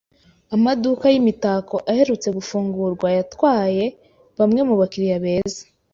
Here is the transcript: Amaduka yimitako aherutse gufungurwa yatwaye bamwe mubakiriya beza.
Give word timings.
Amaduka 0.55 1.05
yimitako 1.13 1.75
aherutse 1.91 2.29
gufungurwa 2.37 3.07
yatwaye 3.17 3.85
bamwe 4.37 4.61
mubakiriya 4.67 5.17
beza. 5.23 5.61